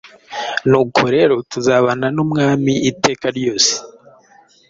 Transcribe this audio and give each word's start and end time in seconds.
Nuko 0.69 1.01
rero 1.15 1.35
tuzabana 1.51 2.07
n’Umwami 2.15 2.73
iteka 2.89 3.25
ryose.” 3.37 3.71